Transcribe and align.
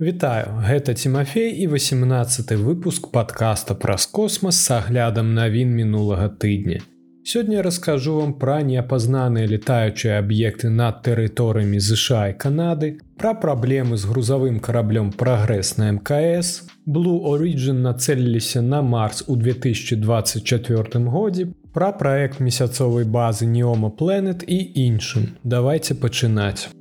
Вітаю, 0.00 0.46
гэта 0.64 0.94
Тимофей 0.94 1.60
і 1.60 1.66
18 1.68 2.52
выпуск 2.52 3.10
подкаста 3.12 3.74
праз 3.74 4.06
космас 4.06 4.56
с 4.56 4.70
аглядам 4.70 5.34
навін 5.34 5.74
мінулага 5.76 6.28
тыдня. 6.28 6.80
Сёння 7.22 7.60
раскажу 7.62 8.16
вам 8.16 8.32
пра 8.32 8.62
неапазнаныя 8.62 9.44
летаючыя 9.44 10.16
аб'екты 10.24 10.72
над 10.72 11.04
тэрыторыямі 11.04 11.76
ЗША 11.76 12.32
і 12.32 12.38
Канады, 12.40 12.96
пра 13.20 13.34
праблемы 13.34 14.00
з 14.00 14.08
грузавым 14.08 14.56
караблём 14.64 15.12
прагрэс 15.12 15.76
на 15.76 15.92
мкс, 15.92 16.64
Blue 16.88 17.20
Origin 17.20 17.84
нацэліліся 17.84 18.62
на 18.62 18.80
марс 18.80 19.24
у 19.28 19.36
2024 19.36 21.04
годзе, 21.12 21.52
пра 21.76 21.92
праект 21.92 22.40
месяцовай 22.40 23.04
базы 23.04 23.44
Неома 23.44 23.92
Planet 23.92 24.48
і 24.48 24.64
іншым. 24.88 25.36
Давайте 25.44 25.92
пачынаць. 25.94 26.79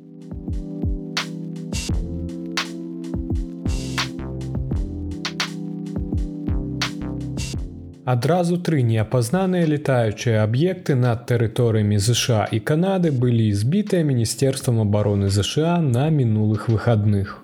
Адразу 8.09 8.55
тры 8.57 8.81
неапазнаныя 8.81 9.65
летаючыя 9.69 10.37
аб'екты 10.43 10.95
над 11.01 11.27
тэрыторыямі 11.29 11.97
ЗША 12.05 12.47
і 12.57 12.59
Канады 12.69 13.11
былі 13.23 13.45
збітыя 13.59 14.07
міністэрствам 14.07 14.79
обороны 14.83 15.29
ЗША 15.35 15.77
на 15.89 16.09
мінулых 16.15 16.65
выхадных. 16.73 17.35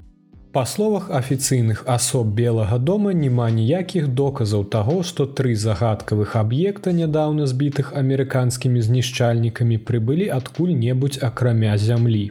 Па 0.55 0.63
словах 0.71 1.11
афіцыйных 1.19 1.83
асоб 1.95 2.31
белага 2.39 2.79
дома 2.89 3.13
няма 3.13 3.49
ніякіх 3.51 4.07
доказаў 4.21 4.63
таго, 4.77 4.95
што 5.03 5.27
тры 5.39 5.53
загадкавых 5.53 6.33
аб'екта 6.41 6.95
нядаўна 7.01 7.45
збітых 7.51 7.93
амерыканскімі 8.01 8.81
знішчальнікамі 8.87 9.77
прыбылі 9.91 10.31
адкуль-небудзь 10.39 11.21
акрамя 11.29 11.77
зямлі. 11.77 12.25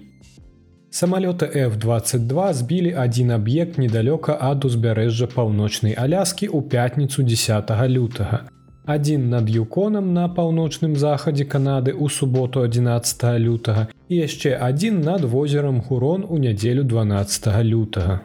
Самалёты 0.94 1.46
F22 1.50 2.52
збілі 2.54 2.90
адзін 3.04 3.32
аб'ект 3.34 3.78
недалёка 3.82 4.36
ад 4.48 4.62
узбярэжжа 4.68 5.26
паўночнай 5.32 5.96
аляскі 5.98 6.46
ў 6.46 6.70
пятніцу 6.74 7.24
10 7.30 7.72
лютага. 7.94 8.38
Адзін 8.86 9.24
над 9.32 9.50
юконам 9.50 10.12
на 10.14 10.28
паўночным 10.36 10.94
захадзе 10.94 11.48
Канады 11.56 11.90
ў 11.90 12.06
суботу 12.18 12.62
11 12.62 13.26
лютага 13.42 13.88
і 14.06 14.22
яшчэ 14.22 14.54
адзін 14.68 15.02
над 15.10 15.26
возерам 15.34 15.82
Гурон 15.82 16.22
у 16.28 16.38
нядзелю 16.38 16.86
12 16.86 17.50
лютага. 17.74 18.22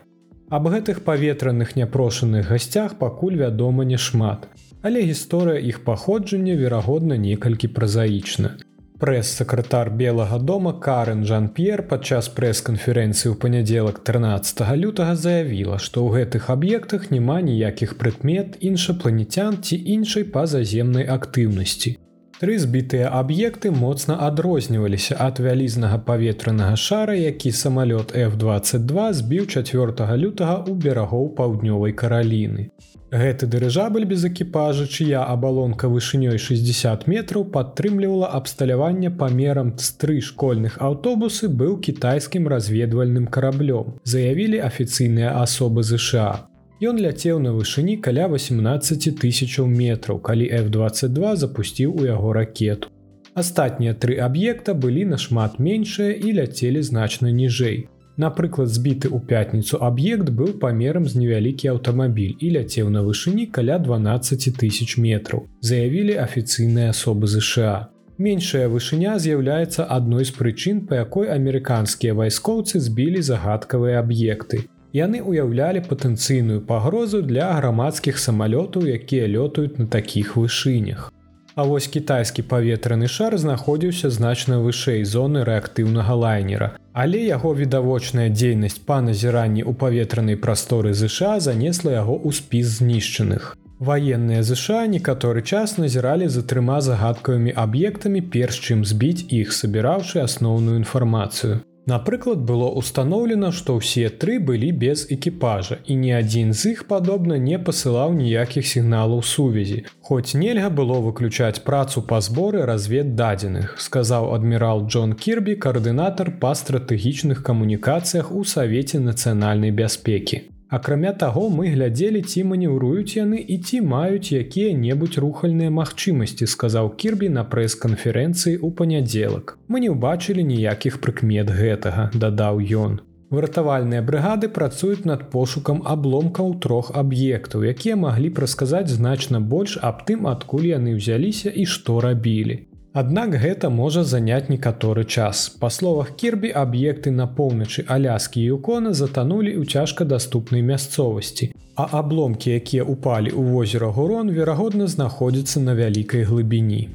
Аб 0.54 0.70
гэтых 0.70 1.02
паветраных 1.10 1.76
няпрошаных 1.76 2.54
гасцях 2.54 3.00
пакуль 3.02 3.42
вядома 3.42 3.82
няшмат. 3.82 4.46
Але 4.86 5.10
гісторыя 5.10 5.58
іх 5.58 5.82
паходжання 5.90 6.54
верагодна 6.54 7.18
некалькі 7.18 7.74
празаічна. 7.74 8.60
Прэс-сакратар 9.00 9.90
Белага 9.90 10.38
дома 10.40 10.74
Карен 10.74 11.22
Жан-П'ер 11.24 11.84
падчас 11.88 12.28
прэс-канферэнцыі 12.36 13.32
ў 13.32 13.36
панядзелак 13.40 14.02
13 14.04 14.60
лютага 14.76 15.14
заявіла, 15.16 15.78
што 15.80 16.04
ў 16.04 16.20
гэтых 16.20 16.50
аб'ектах 16.52 17.08
няма 17.08 17.40
ніякіх 17.40 17.96
прыкмет 17.96 18.60
іншапланетян 18.60 19.64
ці 19.64 19.80
іншай 19.96 20.28
пазаземнай 20.36 21.08
актыўнасці. 21.16 21.96
Тры 22.44 22.60
збітыя 22.60 23.08
аб'екты 23.16 23.72
моцна 23.72 24.20
адрозніваліся 24.28 25.16
ад 25.16 25.40
вялізнага 25.40 26.04
паветранага 26.04 26.76
шара, 26.76 27.16
які 27.16 27.56
самалёт 27.56 28.12
F22 28.12 29.12
збіў 29.24 29.48
4 29.48 30.20
лютага 30.20 30.60
ў 30.68 30.76
берагоў 30.76 31.32
паўднёвай 31.40 31.96
караліны. 31.96 32.68
Гэты 33.12 33.48
дырыжабль 33.50 34.06
без 34.06 34.24
экіпажа, 34.28 34.86
чыя 34.86 35.24
абалонка 35.26 35.88
вышынёй 35.90 36.38
60 36.38 37.08
метраў 37.10 37.46
падтрымлівала 37.56 38.30
абсталяванне 38.38 39.10
памерам 39.10 39.74
з 39.78 39.90
тры 39.98 40.22
школьных 40.22 40.78
аўтобусы 40.78 41.50
быў 41.50 41.80
кітайскім 41.82 42.46
разведвальным 42.54 43.26
караблём, 43.26 43.98
заявілі 44.04 44.62
афіцыйныя 44.70 45.34
асобы 45.42 45.82
ЗША. 45.82 46.46
Ён 46.80 47.02
ляцеў 47.02 47.42
на 47.42 47.52
вышыні 47.58 47.98
каля 47.98 48.30
18 48.30 49.18
тысячаў 49.18 49.66
метраў, 49.66 50.22
калі 50.22 50.46
F22 50.62 51.36
запусціў 51.36 51.98
у 51.98 52.06
яго 52.06 52.34
ракету. 52.38 52.94
Астатнія 53.34 53.98
тры 53.98 54.22
аб'екта 54.22 54.74
былі 54.74 55.10
нашмат 55.18 55.58
меншыя 55.58 56.14
і 56.14 56.38
ляцелі 56.38 56.86
значна 56.86 57.34
ніжэй. 57.34 57.90
Напрыклад, 58.20 58.68
збіты 58.68 59.08
ў 59.08 59.24
пятніцу 59.24 59.78
аб'ект 59.80 60.28
быў 60.36 60.58
памерам 60.60 61.06
з 61.08 61.16
невялікі 61.16 61.70
аўтамабіль 61.74 62.36
і 62.44 62.48
ляцеў 62.56 62.90
на 62.92 63.00
вышыні 63.06 63.46
каля 63.48 63.78
12 63.80 64.60
тысяч 64.60 65.00
метраў. 65.00 65.46
Заявілі 65.64 66.20
афіцыйныя 66.20 66.92
асобы 66.92 67.32
ЗША. 67.32 67.88
Меншая 68.20 68.68
вышыня 68.68 69.16
з'яўляецца 69.24 69.88
адной 69.98 70.28
з 70.28 70.36
прычын, 70.36 70.82
па 70.90 71.00
якой 71.00 71.32
амерыканскія 71.32 72.12
вайскоўцы 72.20 72.84
збілі 72.84 73.24
загадкавыя 73.24 74.04
аб'екты. 74.04 74.68
Яны 74.92 75.24
ўяўлялі 75.24 75.86
патэнцыйную 75.88 76.60
пагрозу 76.68 77.24
для 77.24 77.48
грамадскіх 77.56 78.20
самалётаў, 78.20 78.84
якія 79.00 79.32
лётаюць 79.32 79.80
на 79.80 79.88
такіх 79.88 80.36
вышынях. 80.36 81.08
А 81.56 81.64
вось 81.64 81.88
кітайскі 81.88 82.44
паветраны 82.52 83.08
шар 83.08 83.40
знаходзіўся 83.40 84.12
значна 84.12 84.60
вышэй 84.60 85.08
зоны 85.08 85.48
рэактыўнага 85.48 86.20
лайнера. 86.20 86.76
Але 86.94 87.22
яго 87.22 87.54
відавочная 87.54 88.30
дзейнасць 88.34 88.82
па 88.82 89.00
назіранні 89.06 89.62
ў 89.62 89.78
паветранай 89.78 90.36
прасторы 90.36 90.94
ЗША 90.94 91.40
занесла 91.40 91.94
яго 92.02 92.18
ў 92.18 92.30
спіс 92.34 92.82
знішчаных. 92.82 93.56
Ваенныя 93.80 94.44
ЗША 94.44 94.88
некаторы 94.92 95.42
час 95.42 95.78
назіралі 95.78 96.28
за 96.28 96.44
трыма 96.44 96.82
загадкавымі 96.84 97.56
аб'ектамі 97.56 98.22
перш 98.34 98.60
чым 98.60 98.84
збіць 98.84 99.30
іх, 99.30 99.56
сабіраўшы 99.56 100.20
асноўную 100.20 100.76
інфармацыю. 100.84 101.64
Напрыклад, 101.90 102.42
было 102.50 102.68
ўстаноўлена, 102.80 103.50
што 103.60 103.76
ўсе 103.80 104.10
тры 104.24 104.38
былі 104.50 104.70
без 104.84 105.06
экіпажа 105.16 105.78
і 105.90 105.96
ні 106.02 106.12
адзін 106.18 106.52
з 106.54 106.74
іх 106.74 106.84
падобна 106.92 107.40
не 107.46 107.58
пасылаў 107.70 108.14
ніякіх 108.18 108.68
сігналаў 108.72 109.24
сувязі. 109.30 109.80
Хоць 110.10 110.38
нельга 110.42 110.70
было 110.82 111.00
выключаць 111.08 111.64
працу 111.72 112.06
па 112.12 112.22
зборы 112.28 112.62
развед 112.70 113.16
дадзеных, 113.24 113.74
сказаў 113.88 114.30
адмірал 114.38 114.86
Джон 114.86 115.18
Кірбі, 115.26 115.58
каардынатар 115.66 116.32
па 116.46 116.54
стратэгічных 116.62 117.42
камунікацыях 117.50 118.32
у 118.32 118.46
савеце 118.54 119.02
нацыянальнай 119.10 119.74
бяспекі. 119.82 120.46
Акрамя 120.70 121.14
таго, 121.14 121.50
мы 121.50 121.72
глядзелі, 121.74 122.20
ці 122.22 122.44
манеўруюць 122.46 123.18
яны 123.18 123.40
і 123.42 123.56
ці 123.58 123.82
маюць 123.82 124.30
якія-небудзь 124.30 125.18
рухальныя 125.18 125.74
магчымасці, 125.74 126.46
сказаў 126.46 126.92
Кірбі 126.94 127.30
на 127.34 127.42
прэс-канферэнцыі 127.42 128.54
ў 128.62 128.70
панядзелак. 128.78 129.58
Мы 129.66 129.82
не 129.82 129.90
ўбачылі 129.90 130.46
ніякіх 130.46 131.02
прыкмет 131.02 131.50
гэтага, 131.50 132.14
дадаў 132.14 132.62
ён. 132.86 133.02
Выратавальныя 133.34 134.06
брыгады 134.06 134.54
працуюць 134.54 135.10
над 135.10 135.26
пошукам 135.34 135.82
абломкаў 135.90 136.54
трох 136.62 136.94
аб'ектаў, 136.94 137.66
якія 137.74 137.98
маглі 137.98 138.30
прасказаць 138.30 138.94
значна 138.94 139.42
больш 139.42 139.78
аб 139.82 140.06
тым, 140.06 140.30
адкуль 140.30 140.70
яны 140.70 140.98
ўзяліся 141.02 141.50
і 141.50 141.66
што 141.66 141.98
рабілі. 142.06 142.69
Аднак 142.92 143.36
гэта 143.38 143.70
можа 143.70 144.02
заняць 144.04 144.50
некаторы 144.50 145.06
час. 145.06 145.46
Па 145.62 145.70
словах 145.70 146.10
кірбі 146.18 146.50
аб'екты 146.50 147.12
на 147.14 147.28
поўначы 147.30 147.86
аляскі 147.86 148.42
юкона 148.42 148.94
затанулі 148.98 149.54
ў 149.62 149.70
цяжкадаступнай 149.70 150.66
мясцовасці. 150.66 151.54
А 151.78 151.86
абломкі, 152.02 152.50
якія 152.50 152.82
ўпалі 152.82 153.30
ў 153.30 153.46
возера 153.54 153.94
Гурон, 153.94 154.34
верагодна 154.34 154.90
знаходзяцца 154.90 155.62
на 155.62 155.78
вялікай 155.78 156.26
глыбіні. 156.26 156.90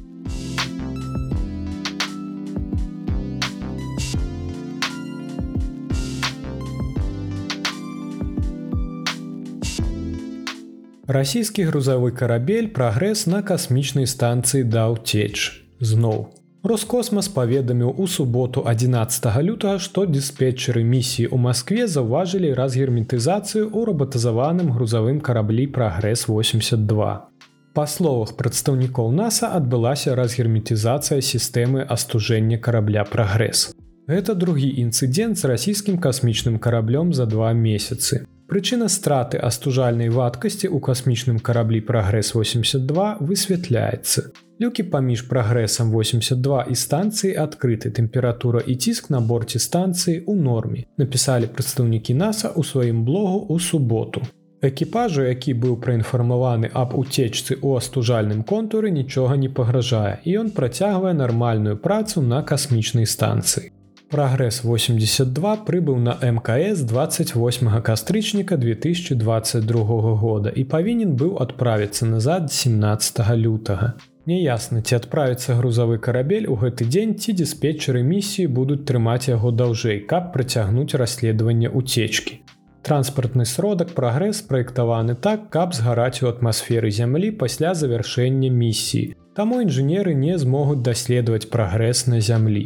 Расійскі 11.07 11.71
грузавы 11.71 12.11
карабель 12.11 12.67
прагрэс 12.67 13.29
на 13.31 13.39
касмічнай 13.47 14.03
станцыі 14.03 14.67
даў 14.67 14.99
цеч 14.99 15.64
зноў. 15.79 16.31
Роскосмас 16.65 17.27
паведаміў 17.29 17.93
у 17.97 18.07
суботу 18.07 18.63
11 18.65 19.25
лютага, 19.45 19.77
што 19.77 20.05
дыспетчеры 20.09 20.81
місіі 20.81 21.29
ў 21.29 21.37
Маскве 21.37 21.85
заўважылі 21.85 22.57
разгерметызацыю 22.57 23.69
ў 23.69 23.85
рабатазаваным 23.91 24.73
грузавым 24.73 25.21
караблі 25.21 25.67
прагрэс 25.69 26.25
82. 26.25 27.29
Па 27.77 27.85
словах 27.85 28.33
прадстаўнікоў 28.39 29.11
NASAа 29.13 29.59
адбылася 29.59 30.15
разгерметызацыя 30.17 31.21
сістэмы 31.21 31.85
астужэння 31.85 32.57
карабля 32.57 33.05
прагрэс. 33.05 33.75
Гэта 34.09 34.33
другі 34.33 34.69
інцыдэнт 34.81 35.37
з 35.37 35.45
расійскім 35.51 36.01
касмічным 36.01 36.57
караблём 36.57 37.13
за 37.13 37.25
два 37.29 37.53
месяцы. 37.53 38.25
Прычына 38.49 38.89
страты 38.89 39.37
астужальнай 39.37 40.09
вадкасці 40.09 40.65
ў 40.69 40.81
касмічным 40.81 41.37
караблі 41.37 41.81
прагрэс 41.85 42.33
82 42.33 43.17
высвятляецца. 43.21 44.44
Люкі 44.61 44.83
паміж 44.83 45.21
прагрэсам 45.27 45.91
82 45.91 46.61
і 46.71 46.75
станцыі 46.79 47.33
адкрыты 47.43 47.89
тэмпература 47.91 48.61
і 48.63 48.75
ціск 48.79 49.09
на 49.11 49.19
борце 49.19 49.59
станцыі 49.59 50.23
ў 50.23 50.33
норме. 50.39 50.85
Напісалі 50.95 51.51
прадстаўнікі 51.51 52.15
NASAа 52.15 52.55
ў 52.55 52.63
сваім 52.63 53.03
блогу 53.03 53.51
ў 53.51 53.59
суботу. 53.59 54.23
Экіпажу, 54.63 55.27
які 55.27 55.59
быў 55.59 55.75
праінфармаваны 55.83 56.71
аб 56.71 56.95
уцечцы 56.95 57.59
ў 57.59 57.83
астужальным 57.83 58.47
контуры 58.47 58.95
нічога 58.95 59.35
не 59.35 59.51
пагражае 59.51 60.23
і 60.23 60.39
ён 60.47 60.55
працягвае 60.55 61.11
нармальную 61.11 61.75
працу 61.75 62.23
на 62.23 62.39
касмічнай 62.39 63.03
станцыі. 63.03 63.75
Прагрэс 64.07 64.63
82 64.63 65.67
прыбыў 65.67 65.99
на 65.99 66.15
мкс 66.23 66.87
28 66.87 67.75
кастрычніка 67.83 68.55
2022 68.55 70.15
года 70.15 70.49
і 70.49 70.63
павінен 70.63 71.19
быў 71.19 71.41
адправіцца 71.43 72.07
назад 72.07 72.53
17 72.55 73.19
лютага 73.35 73.95
Няясна, 74.25 74.81
ці 74.81 74.95
адправіцца 74.97 75.53
грузавы 75.53 75.99
карабель 76.01 76.47
у 76.49 76.55
гэты 76.57 76.87
дзень 76.89 77.13
ці 77.21 77.33
дыспетчеры 77.37 78.01
місіі 78.01 78.47
будуць 78.57 78.81
трымаць 78.89 79.29
яго 79.29 79.51
даўжэй, 79.53 79.99
каб 80.09 80.31
працягнуць 80.33 80.97
расследаванне 80.97 81.69
уцечкі. 81.69 82.39
Транспартны 82.81 83.45
сродак 83.45 83.93
прагрэс 83.93 84.41
праектаваны 84.49 85.13
так, 85.13 85.45
каб 85.53 85.77
згараць 85.77 86.25
у 86.25 86.31
атмасферы 86.31 86.89
зямлі 86.89 87.31
пасля 87.37 87.75
завяршэння 87.77 88.49
місіі. 88.49 89.13
Таму 89.37 89.61
інжынеры 89.61 90.17
не 90.17 90.41
змогуць 90.41 90.81
даследаваць 90.81 91.49
прагрэс 91.53 92.05
на 92.09 92.17
зямлі. 92.17 92.65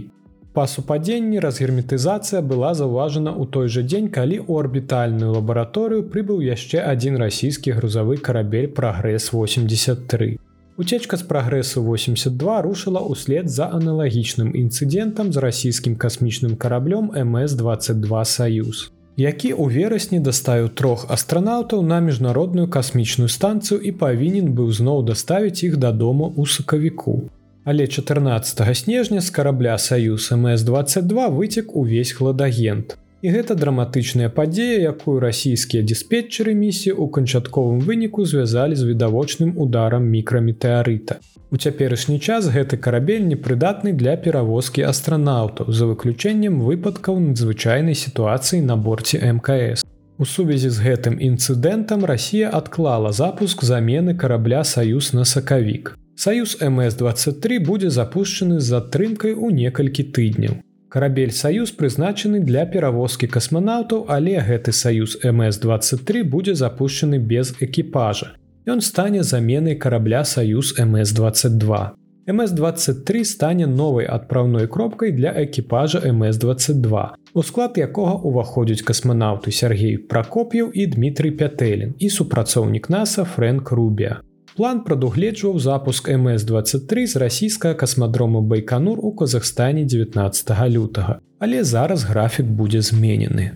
Па 0.56 0.64
супадзенні 0.68 1.44
разгерметызацыя 1.44 2.40
была 2.42 2.72
заўважана 2.74 3.36
ў 3.36 3.52
той 3.52 3.68
жа 3.68 3.84
дзень, 3.84 4.08
калі 4.08 4.40
ў 4.48 4.64
арбітальную 4.64 5.36
лабараторыю 5.36 6.08
прыбыў 6.08 6.40
яшчэ 6.40 6.88
адзін 6.88 7.20
расійскі 7.20 7.76
грузавы 7.80 8.16
карабель 8.18 8.72
прагрэс 8.72 9.34
83. 9.36 10.38
Уцечка 10.80 11.18
з 11.18 11.24
прагрэсу 11.28 11.82
82 11.84 12.62
рушыла 12.64 13.02
ўслед 13.04 13.52
за 13.52 13.66
аналагічным 13.68 14.54
інцыдэнтам 14.56 15.36
з 15.36 15.42
расійскім 15.44 16.00
касмічным 16.00 16.56
караблём 16.56 17.12
МС22 17.12 18.24
Саюз, 18.24 18.88
які 19.20 19.52
ў 19.52 19.76
верасні 19.76 20.24
дастаю 20.24 20.72
трох 20.72 21.04
астранаўтаў 21.12 21.84
на 21.84 22.00
міжнародную 22.00 22.72
касмічную 22.72 23.28
станцыю 23.28 23.84
і 23.84 23.92
павінен 23.92 24.56
быў 24.56 24.72
зноў 24.72 25.04
даставіць 25.04 25.68
іх 25.68 25.76
дадому 25.76 26.32
ў 26.32 26.48
сакавіку. 26.48 27.28
Але 27.68 27.84
14 27.84 28.64
снежня 28.72 29.20
з 29.20 29.36
карабля 29.36 29.76
Саюз 29.76 30.32
МС22 30.32 31.28
выцек 31.28 31.76
увесь 31.76 32.16
хладагент. 32.16 32.96
І 33.22 33.32
гэта 33.36 33.56
драматычная 33.60 34.30
падзея, 34.32 34.96
якую 34.96 35.20
расійскія 35.20 35.84
дыспетчеры 35.84 36.54
місіі 36.56 36.96
ў 36.96 37.12
канчатковым 37.12 37.82
выніку 37.84 38.24
звязалі 38.24 38.80
з 38.80 38.88
відавочным 38.88 39.60
ударам 39.60 40.08
мікраметэарыта. 40.08 41.20
У 41.52 41.58
цяперашні 41.58 42.20
час 42.20 42.48
гэты 42.48 42.78
карабель 42.78 43.28
непрыдатны 43.28 43.92
для 43.92 44.16
перавозкі 44.16 44.88
астранаўтаў 44.88 45.74
за 45.74 45.90
выключэннем 45.92 46.62
выпадкаў 46.64 47.20
надзвычайнай 47.20 47.96
сітуацыі 47.96 48.62
на 48.64 48.80
борце 48.80 49.20
мкс. 49.20 49.84
У 50.16 50.24
сувязі 50.24 50.72
з 50.72 50.80
гэтым 50.80 51.20
інцыдэнтам 51.20 52.08
Расія 52.08 52.56
адклала 52.56 53.12
запуск 53.12 53.68
замены 53.68 54.16
карабля 54.16 54.64
саюз 54.64 55.12
на 55.12 55.26
сакавік. 55.26 55.98
Саюз 56.16 56.56
МС23 56.62 57.60
будзе 57.68 57.90
запушчаны 57.90 58.60
з 58.60 58.72
затрымкай 58.76 59.36
у 59.36 59.52
некалькі 59.52 60.08
тыдняў. 60.08 60.60
Карабель 60.90 61.32
саюз 61.32 61.70
прызначаны 61.78 62.40
для 62.42 62.66
перавозкі 62.66 63.28
касманаўтаў, 63.30 64.08
але 64.10 64.40
гэты 64.42 64.74
саюз 64.74 65.20
МС23 65.22 66.24
будзе 66.26 66.56
запущены 66.58 67.20
без 67.22 67.54
экіпажа. 67.62 68.34
Ён 68.66 68.82
стане 68.82 69.22
заменай 69.24 69.76
карабля 69.76 70.24
саюз 70.26 70.74
МС22. 70.82 71.94
МС23 72.26 73.24
стане 73.24 73.68
новай 73.68 74.06
адпраўной 74.06 74.68
кропкай 74.68 75.12
для 75.12 75.30
экіпажа 75.44 76.02
МС22, 76.10 77.06
у 77.34 77.44
склад 77.44 77.78
якога 77.78 78.18
ўваходзяць 78.26 78.86
касманаўты 78.86 79.54
Сергей 79.54 79.98
Пракоп'яў 79.98 80.74
і 80.74 80.86
Дмітрый 80.94 81.32
Пятэлін 81.38 81.94
і 81.98 82.10
супрацоўнік 82.10 82.90
NASAа 82.90 83.30
Фрэнк 83.30 83.72
Рубія. 83.72 84.22
План 84.56 84.82
прадугледжваў 84.84 85.60
запуск 85.60 86.10
МС23 86.10 87.08
з 87.08 87.16
расійскага 87.16 87.76
касмадрому 87.76 88.42
Байканур 88.42 89.00
у 89.02 89.12
Казахстане 89.12 89.86
19 89.86 90.70
лютага, 90.70 91.20
але 91.40 91.64
зараз 91.64 92.04
графік 92.04 92.46
будзе 92.46 92.82
зменены. 92.82 93.52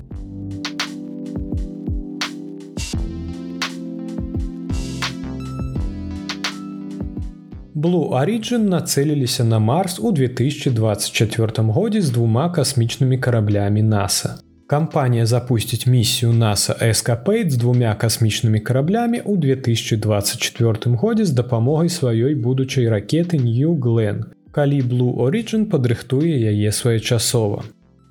Blue 7.75 8.13
Origin 8.13 8.69
нацэліліся 8.69 9.43
на 9.43 9.59
Марс 9.59 9.99
у 9.99 10.11
2024 10.11 11.51
годзе 11.57 12.01
з 12.01 12.09
двума 12.09 12.49
касмічнымі 12.49 13.17
караблямі 13.17 13.83
NASA. 13.83 14.52
Кампанія 14.73 15.25
запусціць 15.25 15.87
місію 15.87 16.31
NASA 16.31 16.73
Эскапейт 16.89 17.51
з 17.51 17.57
двумя 17.61 17.93
касмічнымі 17.95 18.59
караблямі 18.59 19.19
ў 19.21 19.37
2024 19.37 20.97
годзе 20.97 21.25
з 21.29 21.31
дапамогай 21.37 21.93
сваёй 21.93 22.33
будучай 22.33 22.89
ракеты 22.89 23.37
New 23.37 23.77
Glen, 23.77 24.33
калі 24.49 24.81
Blue 24.81 25.13
Origin 25.25 25.69
падрыхтуе 25.69 26.33
яе 26.49 26.71
своечасова. 26.71 27.61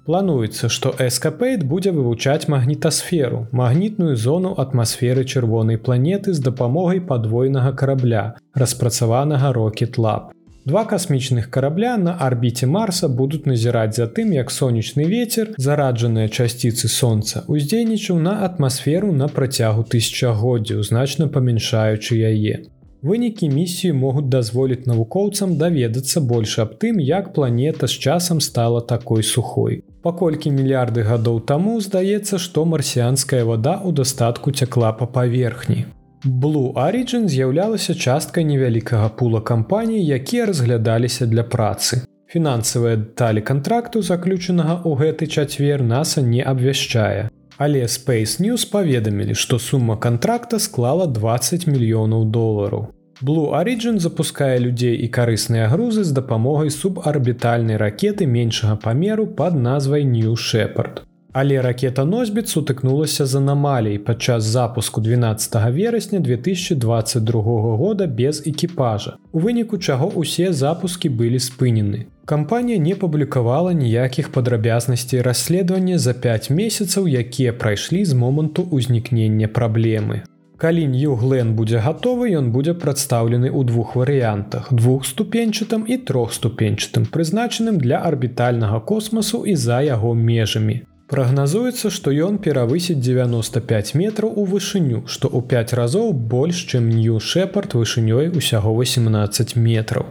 Плануецца, 0.06 0.70
што 0.70 0.94
Эскапейт 1.02 1.66
будзе 1.66 1.90
вывучаць 1.90 2.46
магнітасферу, 2.46 3.48
магнітную 3.50 4.14
зону 4.14 4.54
атмасферы 4.54 5.26
чырвонай 5.26 5.82
планеты 5.82 6.30
з 6.30 6.38
дапамогай 6.46 7.02
падвойнага 7.02 7.74
карабля, 7.74 8.38
распрацаванага 8.54 9.50
Rocket 9.50 9.98
Lab. 9.98 10.30
Два 10.64 10.84
касмічных 10.84 11.50
карабля 11.50 11.96
на 11.98 12.12
арбіце 12.24 12.66
Марса 12.66 13.08
будуць 13.08 13.46
назіраць 13.50 13.96
за 13.96 14.04
тым, 14.06 14.30
як 14.32 14.50
сонечны 14.54 15.02
ветер, 15.10 15.48
зараджаныя 15.58 16.28
часціцы 16.28 16.86
сонца, 16.86 17.42
уздзейнічаў 17.48 18.20
на 18.22 18.34
атмасферу 18.46 19.10
на 19.12 19.26
працягу 19.26 19.82
тысячагоддзяў, 19.82 20.84
значна 20.86 21.26
памяншаючы 21.26 22.14
яе. 22.14 22.62
Вынікі 23.02 23.48
місіі 23.50 23.90
могуць 23.98 24.30
дазволіць 24.30 24.86
навукоўцам 24.86 25.56
даведацца 25.58 26.22
больш 26.22 26.54
аб 26.62 26.76
тым, 26.78 27.00
як 27.02 27.32
планета 27.34 27.88
з 27.90 27.98
часам 27.98 28.40
стала 28.40 28.80
такой 28.80 29.26
сухой. 29.26 29.82
Паколькі 30.06 30.54
мільярды 30.54 31.02
гадоў 31.02 31.40
таму 31.50 31.80
здаецца, 31.80 32.38
што 32.38 32.64
марсіанская 32.64 33.42
вада 33.42 33.74
ў 33.82 33.90
дастатку 33.90 34.54
цякла 34.54 34.92
па 34.94 35.10
паверхні. 35.10 35.86
Blue 36.24 36.70
Origin 36.78 37.26
з'яўлялася 37.26 37.94
часткай 37.94 38.44
невялікага 38.44 39.08
пула 39.08 39.40
кампаній, 39.40 40.06
якія 40.06 40.46
разглядаліся 40.46 41.26
для 41.26 41.42
працы. 41.42 42.06
Фінансавыя 42.30 42.96
дэталі 42.96 43.42
кантракту, 43.42 44.02
заключанага 44.06 44.86
ў 44.86 45.02
гэты 45.02 45.26
чацвер 45.26 45.82
NASAа 45.82 46.22
не 46.22 46.38
абвяшчае. 46.46 47.26
Але 47.58 47.82
Space 47.90 48.38
News 48.38 48.70
паведамілі, 48.70 49.34
што 49.34 49.58
сума 49.58 49.98
кантракта 49.98 50.62
склала 50.62 51.10
20 51.10 51.66
мільёнаў 51.66 52.30
долараў. 52.30 52.94
Blue 53.18 53.50
Origin 53.50 53.98
запускае 53.98 54.62
людзей 54.62 54.94
і 55.02 55.10
карысныя 55.10 55.66
грузы 55.74 56.06
з 56.06 56.14
дапамогай 56.14 56.70
субарбітальнай 56.70 57.76
ракеты 57.76 58.26
меншага 58.26 58.76
памеру 58.76 59.26
пад 59.26 59.58
назвай 59.58 60.06
New 60.06 60.38
Shepard. 60.38 61.02
Але 61.32 61.62
ракета 61.62 62.04
носьбіт 62.04 62.48
сутыкнулася 62.48 63.26
з 63.26 63.34
анамалій 63.34 63.98
падчас 63.98 64.44
запуску 64.44 65.00
12 65.00 65.54
верасня 65.72 66.20
2022 66.20 67.42
года 67.76 68.06
без 68.06 68.42
экіпажа. 68.46 69.16
У 69.32 69.40
выніку 69.40 69.78
чаго 69.78 70.12
ўсе 70.12 70.52
запускі 70.52 71.08
былі 71.08 71.40
спынены. 71.40 72.04
Кампанія 72.24 72.78
не 72.78 72.94
публікавала 72.94 73.72
ніякіх 73.72 74.28
падрабязнасцей 74.28 75.22
расследавання 75.22 75.98
за 75.98 76.12
5 76.14 76.50
месяцаў, 76.50 77.08
якія 77.08 77.52
прайшлі 77.52 78.04
з 78.04 78.12
моманту 78.12 78.68
ўзнікнення 78.70 79.48
праблемы. 79.48 80.22
Калі 80.62 80.86
Ньюглен 80.86 81.56
будзе 81.58 81.80
гатовы, 81.82 82.30
ён 82.38 82.52
будзе 82.52 82.76
прадстаўлены 82.78 83.50
ў 83.50 83.66
двух 83.66 83.96
варыянтах: 83.96 84.68
двухступеньчатым 84.70 85.88
і 85.88 85.96
трохступеньчатым, 85.96 87.10
прызначаным 87.10 87.82
для 87.82 87.98
арбітальнага 87.98 88.78
космасу 88.80 89.42
і 89.42 89.56
за 89.56 89.82
яго 89.82 90.14
межамі. 90.14 90.86
Прагназуецца, 91.12 91.90
што 91.92 92.08
ён 92.08 92.38
перавысіць 92.40 92.96
95 92.96 93.90
метраў 94.00 94.30
у 94.32 94.44
вышыню, 94.48 95.02
што 95.04 95.28
ў 95.28 95.44
5 95.44 95.72
разоў 95.76 96.06
больш, 96.16 96.60
чым 96.72 96.88
Нью 96.88 97.20
Шепард 97.20 97.74
вышынёй 97.76 98.30
усяго 98.32 98.72
18 98.72 99.52
метраў. 99.60 100.06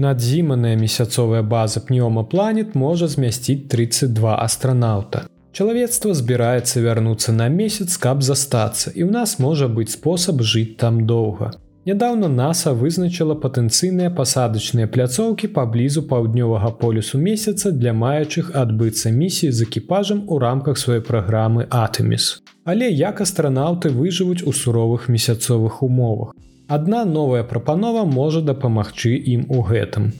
Надзіманая 0.00 0.80
месяцовая 0.80 1.42
база 1.42 1.84
пнёма 1.84 2.24
планет 2.24 2.72
можа 2.74 3.06
змясціць 3.06 3.68
32 3.68 4.32
астранаўта. 4.46 5.28
Чалавецтва 5.52 6.14
збіраецца 6.16 6.80
вярнуцца 6.80 7.36
на 7.36 7.52
месяц, 7.52 8.00
каб 8.00 8.24
застацца, 8.24 8.96
і 8.96 9.04
ў 9.04 9.10
нас 9.12 9.36
можа 9.38 9.68
быць 9.68 9.92
спосаб 9.92 10.40
жыць 10.40 10.80
там 10.80 11.04
доўга. 11.04 11.52
Нядаўна 11.84 12.28
NASAа 12.32 12.72
вызначыла 12.80 13.34
патэнцыйныя 13.40 14.10
пасадачныя 14.18 14.88
пляцоўкі 14.92 15.50
паблізу 15.56 16.02
паўднёвага 16.12 16.70
полюсу 16.80 17.20
месяца 17.24 17.72
для 17.72 17.92
маючых 17.92 18.48
адбыцца 18.60 19.12
місіі 19.12 19.50
з 19.52 19.66
экіпажам 19.66 20.22
у 20.26 20.38
рамках 20.44 20.80
сваёй 20.80 21.02
праграмы 21.10 21.66
Атэміс. 21.68 22.30
Але 22.64 22.88
як 22.88 23.20
астранаўты 23.20 23.92
выжывуць 23.92 24.40
у 24.48 24.56
суровых 24.62 25.10
месяцовых 25.12 25.82
умовах. 25.82 26.32
Адна 26.68 27.04
новая 27.04 27.44
прапанова 27.44 28.08
можа 28.08 28.40
дапамагчы 28.40 29.12
ім 29.36 29.44
у 29.50 29.60
гэтым. 29.60 30.12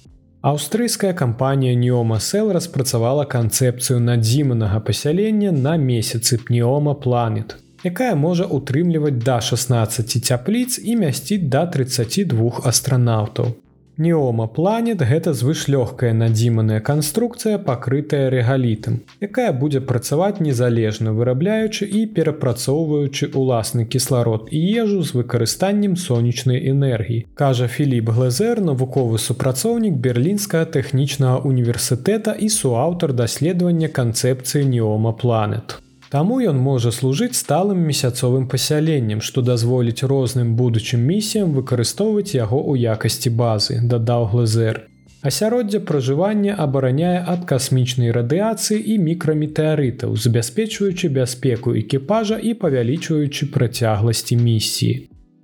Аўстрыйская 0.45 1.15
кампанія 1.15 1.75
Неомасел 1.75 2.53
распрацавала 2.53 3.25
канцэпцыю 3.25 4.01
надзіманага 4.05 4.81
пасялення 4.81 5.53
на 5.53 5.79
месяцы 5.79 6.37
пнеома 6.37 6.93
планет. 6.93 7.57
Якая 7.85 8.15
можа 8.15 8.47
утрымліваць 8.47 9.19
да 9.27 9.41
16 9.41 10.17
цяпліц 10.25 10.81
і 10.83 10.97
мясціць 11.05 11.45
да 11.57 11.67
32 11.67 12.65
астранаўтаў. 12.65 13.55
Неома 13.97 14.49
планет 14.49 15.03
гэта 15.07 15.31
звышлёгкая 15.39 16.11
надзіманая 16.19 16.81
канструкцыя 16.81 17.61
пакрытая 17.63 18.27
рэгалітам, 18.27 18.97
якая 19.23 19.53
будзе 19.53 19.81
працаваць 19.91 20.43
незалежна 20.43 21.13
вырабляючы 21.15 21.87
і 21.87 22.03
перапрацоўваючы 22.17 23.31
уласны 23.39 23.87
кісларод 23.87 24.51
і 24.51 24.65
ежу 24.83 24.99
з 25.07 25.15
выкарыстаннем 25.15 25.95
сонечнай 25.95 26.59
энергіі. 26.75 27.23
Кажа 27.39 27.71
Філіп 27.71 28.11
Глезер, 28.11 28.59
навуковы 28.59 29.23
супрацоўнік 29.23 29.95
берлінскага 29.95 30.67
тэхнічнага 30.75 31.47
універсітэта 31.47 32.35
і 32.35 32.51
суаўтар 32.51 33.15
даследавання 33.15 33.87
канцэпцыі 33.87 34.67
неома 34.67 35.15
планет. 35.15 35.84
Таму 36.15 36.37
ён 36.47 36.59
можа 36.63 36.91
служыць 36.95 37.35
сталым 37.35 37.79
месяцовым 37.91 38.45
пасяленнем, 38.51 39.21
што 39.29 39.43
дазволіць 39.43 40.07
розным 40.11 40.53
будучым 40.55 41.01
місіям 41.03 41.57
выкарыстоўваць 41.59 42.37
яго 42.37 42.61
ў 42.63 42.95
якасці 42.95 43.33
базы, 43.41 43.79
дадаў 43.83 44.29
глазер. 44.35 44.79
Асяроддзе 45.31 45.81
пражывання 45.89 46.55
абараняе 46.67 47.19
ад 47.35 47.43
касмічнай 47.51 48.15
радыяцыі 48.15 48.79
і 48.79 49.01
мікраметэарытаў, 49.09 50.15
забяспечваючы 50.15 51.11
бяспеку 51.19 51.75
экіпажа 51.83 52.39
і 52.39 52.55
павялічваючы 52.63 53.51
працягласці 53.59 54.39
місіі. 54.39 54.95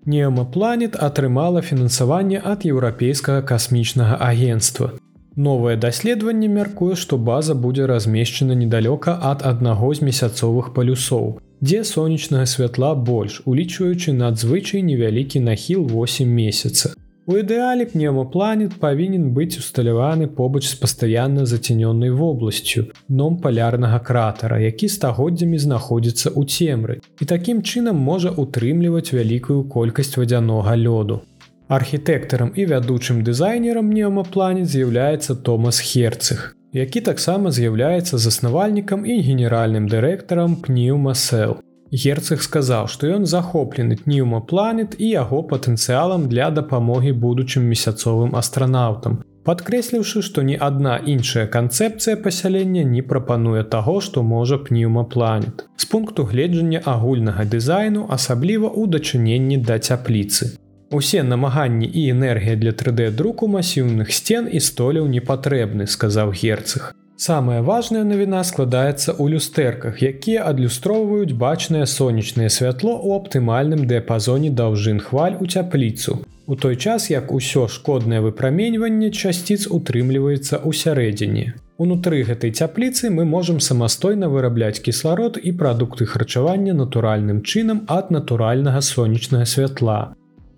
Неамапланет 0.07 0.95
атрымала 0.95 1.67
фінансаванне 1.67 2.39
ад 2.39 2.63
еўрапейскага 2.63 3.43
касмічнага 3.43 4.23
агенства. 4.23 4.95
Новае 5.37 5.77
даследаванне 5.77 6.49
мяркуе, 6.49 6.97
што 6.97 7.17
база 7.17 7.55
будзе 7.55 7.87
размешчана 7.87 8.53
недалёка 8.53 9.19
ад 9.23 9.43
аднаго 9.47 9.95
з 9.95 10.03
месяцовых 10.09 10.73
палюсоў, 10.75 11.39
дзе 11.61 11.85
сонечнага 11.85 12.47
святла 12.47 12.95
больш, 12.95 13.43
улічваючы 13.47 14.13
надзвычай 14.13 14.83
невялікі 14.83 15.41
нахіл 15.41 15.87
8 15.87 16.27
месяца. 16.27 16.95
У 17.31 17.37
ідэале 17.39 17.85
пнеўмапланет 17.87 18.73
павінен 18.83 19.31
быць 19.31 19.55
усталяваны 19.63 20.27
побач 20.27 20.65
з 20.67 20.75
пастаянна 20.75 21.47
зацянёнай 21.47 22.11
вобласцю, 22.11 22.89
дном 23.09 23.37
палярнага 23.39 24.01
кратара, 24.03 24.59
які 24.59 24.89
стагоддзямі 24.89 25.59
знаходзіцца 25.63 26.35
ў 26.35 26.43
цемры 26.51 26.99
і 27.21 27.25
такім 27.33 27.63
чынам 27.63 28.03
можа 28.03 28.35
утрымліваць 28.35 29.15
вялікую 29.15 29.63
колькасць 29.71 30.17
вадзянога 30.19 30.75
лёду. 30.75 31.23
Архітэктарам 31.71 32.51
і 32.59 32.65
вядучым 32.67 33.23
дызайнерам 33.23 33.91
неамапланет 33.95 34.67
з'яўляецца 34.67 35.37
Томас 35.47 35.79
Херцых, 35.79 36.41
які 36.75 37.01
таксама 37.09 37.53
з'яўляецца 37.55 38.19
заснавальнікам 38.19 39.05
і 39.07 39.19
генеральным 39.23 39.87
дырэктарам 39.87 40.57
пніўмасел. 40.67 41.61
Герцых 41.95 42.43
сказаў, 42.43 42.89
што 42.91 43.07
ён 43.15 43.27
захоплены 43.31 43.99
пніўмапланет 44.03 44.97
і 44.99 45.11
яго 45.11 45.43
патэнцыялам 45.53 46.27
для 46.33 46.51
дапамогі 46.51 47.13
будучым 47.25 47.71
месяцовым 47.71 48.35
астранаўтам, 48.41 49.21
падкрэсліўшы, 49.47 50.23
што 50.27 50.43
ні 50.43 50.59
адна 50.59 50.97
іншая 51.13 51.47
канцэпцыя 51.47 52.19
пасялення 52.25 52.83
не 52.83 53.03
прапануе 53.13 53.63
таго, 53.63 54.01
што 54.01 54.25
можа 54.33 54.59
пніўмапланет. 54.59 55.63
З 55.77 55.87
пункту 55.95 56.27
гледжання 56.33 56.83
агульнага 56.95 57.47
дызайну 57.55 58.09
асабліва 58.19 58.75
ў 58.75 58.91
дачыненні 58.97 59.63
да 59.71 59.79
цяпліцы. 59.79 60.51
Усе 60.91 61.23
намаганні 61.23 61.87
і 61.87 62.13
энергія 62.13 62.57
для 62.57 62.71
3D 62.71 63.11
друку 63.11 63.47
масіўных 63.49 64.11
сцен 64.11 64.49
і 64.53 64.61
столяў 64.61 65.07
не 65.07 65.21
патрэбны, 65.21 65.87
сказаў 65.87 66.35
герцах. 66.35 66.95
Самая 67.17 67.61
важная 67.63 68.03
навіна 68.03 68.43
складаецца 68.49 69.15
ў 69.15 69.37
люстэрках, 69.37 70.03
якія 70.03 70.43
адлюстроўваюць 70.51 71.37
бачнае 71.39 71.87
сонечнае 71.87 72.51
святло 72.51 72.97
ў 72.97 73.23
аптымальным 73.23 73.87
дыяпазоне 73.87 74.51
даўжын 74.51 74.99
хваль 74.99 75.37
у 75.39 75.47
цяпліцу. 75.47 76.19
У 76.51 76.57
той 76.57 76.77
час 76.77 77.11
як 77.11 77.31
усё 77.31 77.69
шкоднае 77.69 78.19
выпраменьванне 78.27 79.11
часціц 79.15 79.71
утрымліваецца 79.71 80.59
ў 80.59 80.71
сярэдзіне. 80.75 81.45
Унутры 81.79 82.25
гэтай 82.27 82.51
цяпліцы 82.51 83.15
мы 83.15 83.25
можам 83.25 83.61
самастойна 83.61 84.27
вырабляць 84.33 84.83
кісларод 84.83 85.39
і 85.39 85.53
прадукты 85.61 86.05
харчавання 86.05 86.75
натуральным 86.75 87.45
чынам 87.47 87.87
ад 87.87 88.11
натуральнага 88.11 88.83
сонечнага 88.83 89.47
святла. 89.47 90.01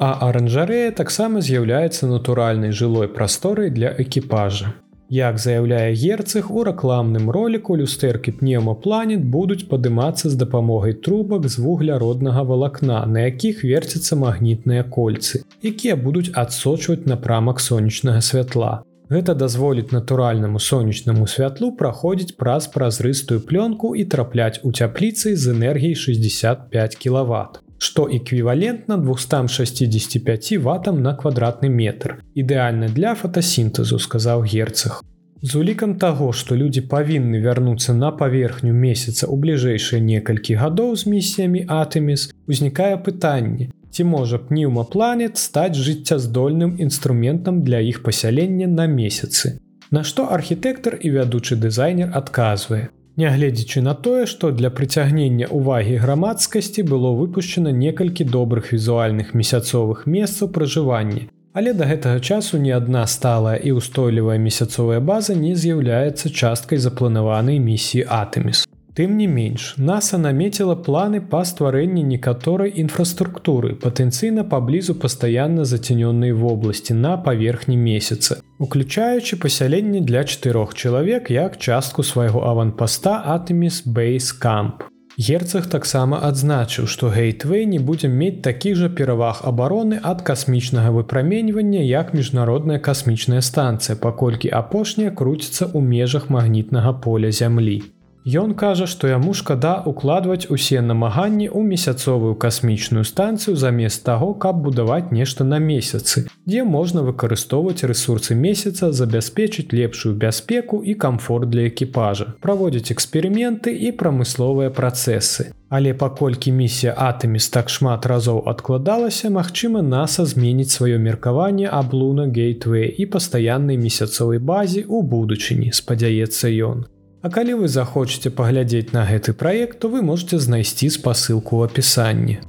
А 0.02 0.06
аранжарэя 0.26 0.90
таксама 0.99 1.40
з'яўляецца 1.47 2.09
натуральнай 2.11 2.73
жылой 2.78 3.06
прасторай 3.18 3.68
для 3.71 3.92
экіпажа. 4.04 4.73
Як 5.16 5.38
заяўляе 5.38 5.92
герцах 6.00 6.49
у 6.50 6.64
рэкламным 6.66 7.30
роліку 7.37 7.76
люстэркі 7.78 8.35
пнеўмапланет 8.40 9.23
будуць 9.37 9.68
падымацца 9.71 10.32
з 10.32 10.40
дапамогай 10.42 10.99
трубак 11.06 11.47
з 11.47 11.62
вугляроднага 11.62 12.42
валакна, 12.50 12.99
на 13.06 13.28
якіх 13.28 13.62
верцяцца 13.62 14.18
магнітныя 14.18 14.82
кольцы, 14.82 15.44
якія 15.62 15.94
будуць 15.94 16.35
адсочваць 16.35 17.06
напрамак 17.06 17.62
сонечнага 17.62 18.26
святла. 18.26 18.75
Гэта 19.12 19.38
дазволіць 19.38 19.92
натуральнаму 19.94 20.59
сонечнаму 20.59 21.30
святлу 21.30 21.76
праходзіць 21.78 22.35
праз 22.42 22.66
празрыстую 22.75 23.44
плёнку 23.47 23.94
і 23.94 24.09
трапляць 24.16 24.64
у 24.64 24.73
цяпліцы 24.73 25.37
з 25.37 25.54
энергіяй 25.54 25.94
65 25.94 26.97
кВт 26.97 27.62
што 27.83 28.07
эквівалентна 28.07 28.97
265 28.97 30.57
ватам 30.62 31.03
на 31.03 31.15
квадратны 31.19 31.69
метр. 31.69 32.21
Ідэальна 32.35 32.87
для 32.95 33.15
фотасінтэзу, 33.19 33.99
сказаў 33.99 34.47
герцах. 34.47 35.03
З 35.43 35.59
улікам 35.59 35.97
таго, 35.99 36.31
што 36.31 36.55
людзі 36.55 36.85
павінны 36.87 37.41
вярнуцца 37.43 37.95
на 37.99 38.12
паверхню 38.15 38.71
месяца 38.71 39.27
ў 39.27 39.35
бліжэйшыя 39.43 39.99
некалькі 39.99 40.55
гадоў 40.62 40.95
з 40.95 41.11
місіямі 41.11 41.65
Атэміс, 41.67 42.31
узнікае 42.47 42.95
пытанне, 43.03 43.67
ці 43.91 44.07
можа 44.07 44.39
пніўмапланет 44.39 45.43
стаць 45.43 45.75
жыццяздольным 45.75 46.79
інструментам 46.79 47.62
для 47.67 47.83
іх 47.83 48.05
пасялення 48.07 48.71
на 48.71 48.87
месяцы. 48.87 49.59
На 49.91 50.07
што 50.07 50.31
архітэктар 50.31 51.03
і 51.03 51.19
вядучы 51.19 51.59
дызайнер 51.59 52.15
адказвае. 52.15 52.95
Нягледзячы 53.16 53.83
на 53.85 53.92
тое, 53.95 54.25
што 54.25 54.50
для 54.57 54.71
прыцягнення 54.73 55.49
ўвагі 55.52 56.00
грамадскасці 56.00 56.85
было 56.88 57.12
выпушчана 57.12 57.69
некалькі 57.69 58.25
добрых 58.25 58.73
візуальных 58.73 59.35
месяцовых 59.37 60.07
месцаў 60.07 60.49
пражывання. 60.49 61.28
Але 61.52 61.76
да 61.76 61.85
гэтага 61.85 62.25
часу 62.25 62.57
ні 62.57 62.73
адна 62.73 63.04
сталая 63.04 63.61
і 63.61 63.76
ўстойлівая 63.76 64.40
месяцовая 64.40 65.04
база 65.04 65.37
не 65.37 65.52
з'яўляецца 65.52 66.33
часткай 66.33 66.81
запланаванай 66.81 67.61
місіі 67.61 68.09
Атэміс. 68.09 68.64
Тым 68.93 69.17
не 69.17 69.27
менш, 69.27 69.75
NASAа 69.81 70.19
намеціла 70.21 70.75
планы 70.77 71.23
па 71.25 71.39
стварэнні 71.49 72.03
некаторай 72.05 72.75
інфраструктуры, 72.83 73.73
патэнцыйна 73.81 74.45
паблізу 74.45 74.95
пастаянна 75.01 75.65
зацянёнай 75.65 76.37
вобласці 76.37 76.93
на 76.93 77.17
паверхні 77.17 77.79
месяца, 77.81 78.43
уключаючы 78.59 79.41
пасяленне 79.41 80.03
для 80.05 80.25
чатырох 80.25 80.75
чалавек 80.75 81.31
як 81.31 81.57
частку 81.57 82.03
свайго 82.03 82.45
аванпаста 82.45 83.23
Атэміс 83.37 83.87
Бейс 83.87 84.29
Камп. 84.33 84.85
Герцах 85.17 85.73
таксама 85.73 86.21
адзначыў, 86.29 86.85
што 86.85 87.09
гейтвей 87.09 87.65
не 87.65 87.79
будзе 87.79 88.13
мець 88.13 88.45
такіх 88.45 88.77
жа 88.77 88.93
пераваг 88.93 89.41
абароны 89.41 90.03
ад 90.03 90.21
касмічнага 90.21 90.93
выпраменьвання 90.93 91.81
як 91.81 92.13
міжнародная 92.13 92.79
касмічная 92.79 93.41
станцыя, 93.41 93.97
паколькі 93.97 94.53
апошняя 94.53 95.17
круціцца 95.17 95.73
ў 95.73 95.81
межах 95.81 96.29
магнітнага 96.29 96.93
поля 96.93 97.33
зямлі. 97.33 97.81
Ён 98.25 98.55
кажа, 98.55 98.87
што 98.87 99.09
яму 99.11 99.35
шкада 99.35 99.83
укладваць 99.83 100.47
усе 100.47 100.79
намаганні 100.81 101.49
ў 101.50 101.67
месяцовую 101.67 102.37
касмічную 102.38 103.02
станцыю 103.02 103.57
замест 103.59 104.05
таго, 104.07 104.31
каб 104.38 104.62
будаваць 104.62 105.11
нешта 105.11 105.43
на 105.43 105.59
месяцы, 105.59 106.31
дзе 106.47 106.62
можна 106.62 107.02
выкарыстоўваць 107.02 107.83
рэсурсы 107.83 108.38
месяца, 108.38 108.93
забяспечыць 108.95 109.75
лепшую 109.75 110.14
бяспеку 110.14 110.79
і 110.87 110.95
камфорт 110.95 111.50
для 111.50 111.67
экіпажа, 111.67 112.38
праводзіць 112.38 112.95
эксперыменты 112.95 113.75
і 113.75 113.91
прамысловыя 113.91 114.71
працэсы. 114.71 115.50
Але 115.67 115.91
паколькі 115.91 116.55
місія 116.55 116.95
Атэміс 116.95 117.50
так 117.50 117.75
шмат 117.75 118.07
разоў 118.07 118.47
адкладалася, 118.47 119.35
магчыма, 119.35 119.83
NASAа 119.83 120.31
зменіць 120.31 120.71
сваё 120.71 121.02
меркаванне 121.02 121.67
аб 121.67 121.91
луна 121.91 122.31
гейтвей 122.31 122.87
і 122.87 123.11
пастаяннай 123.11 123.83
месяцовай 123.83 124.38
базе 124.38 124.87
ў 124.87 125.02
будучыні, 125.02 125.75
спадзяецца 125.75 126.55
ён. 126.71 126.87
А 127.23 127.31
калі 127.31 127.55
вы 127.62 127.69
захочаце 127.71 128.31
паглядзець 128.35 128.91
на 128.91 129.07
гэты 129.07 129.33
праект, 129.33 129.79
то 129.79 129.88
вы 129.88 130.02
можете 130.02 130.43
знайсці 130.43 130.91
спасылку 130.91 131.62
ў 131.62 131.71
апісанні. 131.71 132.43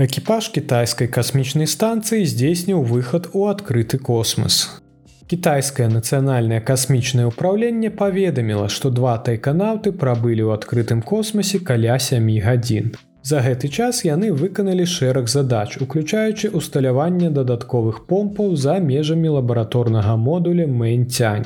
Экіпаж 0.00 0.54
кітайскай 0.54 1.10
касмічнай 1.10 1.66
станцыі 1.66 2.22
здзейсніў 2.22 2.86
выхад 2.86 3.26
у 3.34 3.50
адкрыты 3.50 3.98
космас. 3.98 4.80
Кітайскае 5.26 5.90
нацыянальнае 5.90 6.62
касмічнае 6.62 7.26
ўпраўленне 7.34 7.90
паведаміла, 7.90 8.70
што 8.70 8.94
два 8.94 9.18
тайканаўты 9.18 9.90
прабылі 9.90 10.46
ў 10.46 10.54
адкрытым 10.54 11.02
космасе 11.02 11.58
каля 11.58 11.98
сямі 11.98 12.38
гадзін. 12.46 12.94
За 13.22 13.40
гэты 13.44 13.68
час 13.68 14.04
яны 14.04 14.32
выканалі 14.32 14.86
шэраг 14.88 15.28
задач, 15.28 15.76
уключаючы 15.76 16.48
усталяванне 16.48 17.30
дадатковых 17.30 18.06
помпаў 18.06 18.56
за 18.56 18.78
межамі 18.80 19.36
лабараторнага 19.36 20.16
модуля 20.16 20.66
Мэнцянь. 20.66 21.44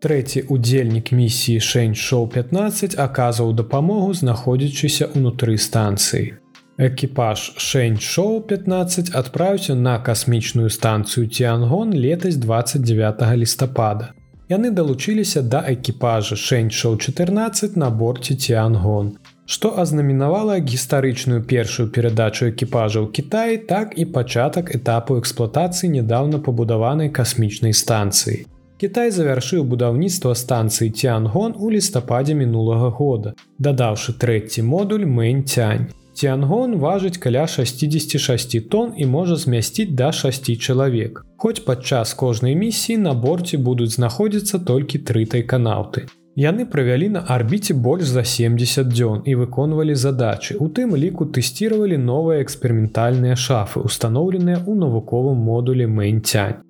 Трэці 0.00 0.46
удзельнік 0.54 1.10
місіі 1.10 1.58
Шэньшоу 1.58 2.28
15 2.30 2.94
аказваў 2.94 3.54
дапамогу, 3.58 4.12
знаходзячыся 4.14 5.08
ўнутры 5.16 5.56
станцыі. 5.58 6.36
Экіпаж 6.78 7.56
Шэньшоу 7.56 8.40
15 8.46 9.10
адправіўся 9.16 9.74
на 9.74 9.98
касмічную 9.98 10.70
станцыю 10.70 11.26
Тиангон 11.26 11.90
летась 11.92 12.36
29 12.36 13.24
лістапада. 13.40 14.12
Яны 14.48 14.70
далучыліся 14.70 15.42
да 15.42 15.64
экіпажа 15.66 16.36
Шэньшоу 16.36 16.98
14 16.98 17.74
на 17.74 17.90
борце 17.90 18.36
Тиангон, 18.36 19.16
што 19.46 19.72
азнаменавала 19.78 20.58
гістарычную 20.58 21.42
першую 21.42 21.88
перадачу 21.94 22.50
экіпажа 22.50 23.00
ў 23.00 23.08
Кіаі, 23.14 23.62
так 23.70 23.94
і 23.94 24.04
пачатак 24.10 24.74
этапу 24.74 25.18
эксплуатацыі 25.22 25.90
нядаўна 25.94 26.42
пабудаванай 26.42 27.08
касмічнай 27.08 27.72
станцыі. 27.72 28.44
Кітай 28.76 29.08
завяршыў 29.08 29.62
будаўніцтва 29.64 30.34
станцыі 30.36 30.90
Тиангон 30.90 31.54
у 31.56 31.70
лістападзе 31.72 32.34
мінулага 32.34 32.90
года, 32.98 33.32
дадаўшы 33.58 34.12
трэці 34.20 34.66
модуль 34.68 35.06
Мэнцянь. 35.08 35.88
Тиангон 36.12 36.76
важыць 36.82 37.16
каля 37.16 37.46
66 37.46 38.68
тонн 38.68 38.92
і 38.96 39.06
можа 39.06 39.36
змясціць 39.36 39.96
да 39.96 40.12
6 40.12 40.52
чалавек. 40.60 41.24
Хоць 41.36 41.64
падчас 41.64 42.12
кожнай 42.14 42.54
місіі 42.54 42.96
на 43.08 43.12
борце 43.14 43.56
будуць 43.56 43.94
знаходзіцца 43.96 44.58
толькі 44.58 44.98
тры 44.98 45.24
тайканаўты. 45.24 46.08
Яны 46.36 46.66
правялі 46.68 47.06
на 47.08 47.20
арбіце 47.32 47.74
больш 47.74 48.10
за 48.12 48.22
70 48.28 48.88
дзён 48.92 49.22
і 49.24 49.34
выконвалі 49.40 49.94
задачы. 49.96 50.56
У 50.60 50.68
тым 50.68 50.92
ліку 50.92 51.24
тэсціравалі 51.24 51.96
новыя 51.96 52.42
эксперыментальныя 52.44 53.36
шафы, 53.40 53.80
устаноўленыя 53.80 54.60
ў 54.60 54.76
навуковым 54.76 55.38
модулі 55.40 55.86
Мэнцянь. 55.88 56.60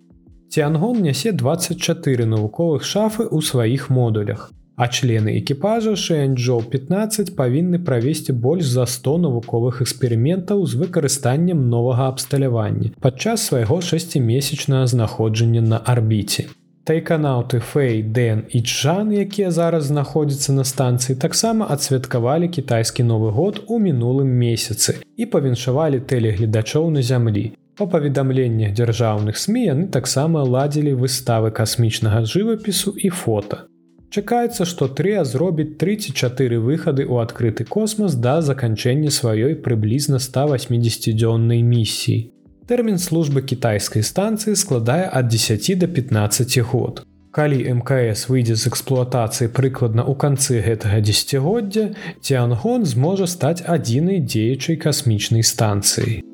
Тиангон 0.54 1.02
нясе 1.02 1.32
24 1.32 2.26
навуковых 2.30 2.87
шафы 2.87 3.26
ў 3.26 3.42
сваіх 3.42 3.90
модулях. 3.90 4.52
А 4.76 4.87
члены 4.87 5.35
экіпажа 5.40 5.96
Шэньчжоу 5.99 6.62
15 6.70 7.35
павінны 7.35 7.80
правесці 7.82 8.37
больш 8.38 8.70
за 8.70 8.87
100 8.87 9.16
навуковых 9.25 9.80
эксперыментаў 9.82 10.62
з 10.62 10.78
выкарыстаннем 10.78 11.66
новага 11.73 12.06
абсталявання 12.12 12.92
падчас 13.00 13.49
свайго 13.50 13.80
шасцімесячнага 13.80 14.87
знаходжання 14.87 15.64
на 15.75 15.82
арбіце. 15.82 16.46
Тайканаўты 16.87 17.59
Фэй, 17.59 18.02
Дэн 18.02 18.45
і 18.47 18.61
Чжан, 18.62 19.11
якія 19.11 19.50
зараз 19.50 19.88
знаходзяцца 19.90 20.52
на 20.55 20.62
станцыі, 20.62 21.16
таксама 21.19 21.66
адсвяткавалі 21.75 22.47
кітайскі 22.47 23.02
новы 23.02 23.33
год 23.35 23.59
у 23.66 23.78
мінулым 23.83 24.31
месяцы 24.31 24.95
і 25.19 25.26
павіншавалі 25.26 25.99
тэлегледачоў 26.07 26.90
на 26.95 27.02
зямлі. 27.02 27.59
Па 27.75 27.90
паведамленнях 27.90 28.71
дзяржаўных 28.78 29.35
сМ 29.35 29.59
яны 29.62 29.88
таксама 29.90 30.47
ладзілі 30.47 30.95
выставы 31.02 31.50
касмічнага 31.50 32.23
жывапісу 32.23 32.95
і 32.95 33.11
фота. 33.11 33.66
Чакаецца, 34.14 34.62
што 34.62 34.87
Трыя 34.87 35.26
зробіць 35.26 35.75
34 35.83 36.62
выхады 36.62 37.02
ў 37.02 37.19
адкрыты 37.26 37.66
космас 37.66 38.14
да 38.14 38.38
заканчэння 38.47 39.11
сваёй 39.11 39.59
прыблізна 39.59 40.23
180-дзённай 40.23 41.66
місіі. 41.66 42.36
Тэрмін 42.66 42.96
службы 42.99 43.46
кітайскай 43.46 44.02
станцыі 44.02 44.56
складае 44.58 45.06
ад 45.06 45.28
10 45.30 45.78
до 45.78 45.87
15 45.87 46.58
год. 46.66 47.06
Калі 47.30 47.62
МКС 47.62 48.26
выйдзе 48.26 48.56
з 48.58 48.66
эксплуатацыі 48.66 49.54
прыкладна 49.54 50.02
ў 50.02 50.18
канцы 50.18 50.58
гэтага 50.66 50.99
дзегоддзя, 50.99 51.94
Тиангон 52.18 52.82
зможа 52.82 53.30
стаць 53.30 53.62
адзінай 53.62 54.18
дзеючай 54.18 54.82
касмічнай 54.82 55.46
станцыі. 55.46 56.26